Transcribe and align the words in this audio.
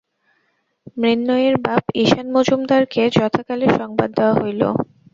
মৃন্ময়ীর 0.97 1.55
বাপ 1.65 1.83
ঈশান 1.95 2.27
মজুমদারকে 2.35 3.01
যথাকালে 3.17 3.67
সংবাদ 3.79 4.09
দেওয়া 4.17 4.35
হইল। 4.39 4.61